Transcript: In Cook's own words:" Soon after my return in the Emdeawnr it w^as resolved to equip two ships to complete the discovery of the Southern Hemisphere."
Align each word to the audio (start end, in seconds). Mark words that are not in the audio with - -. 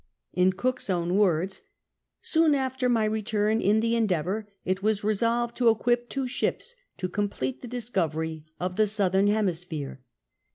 In 0.33 0.53
Cook's 0.53 0.89
own 0.89 1.13
words:" 1.13 1.61
Soon 2.23 2.55
after 2.55 2.89
my 2.89 3.05
return 3.05 3.61
in 3.61 3.81
the 3.81 3.93
Emdeawnr 3.93 4.47
it 4.65 4.79
w^as 4.81 5.03
resolved 5.03 5.55
to 5.57 5.69
equip 5.69 6.09
two 6.09 6.25
ships 6.27 6.73
to 6.97 7.07
complete 7.07 7.61
the 7.61 7.67
discovery 7.67 8.43
of 8.59 8.77
the 8.77 8.87
Southern 8.87 9.27
Hemisphere." 9.27 10.01